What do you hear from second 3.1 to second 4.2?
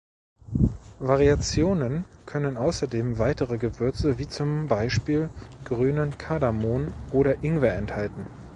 weitere Gewürze